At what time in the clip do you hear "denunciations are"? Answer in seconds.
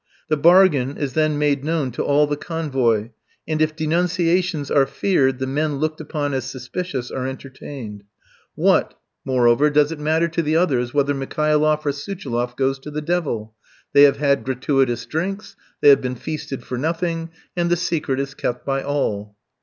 3.75-4.87